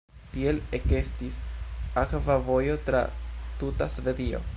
Tiel 0.29 0.61
ekestis 0.77 1.37
akva 2.05 2.37
vojo 2.47 2.79
tra 2.89 3.03
tuta 3.61 3.93
Svedio. 3.99 4.41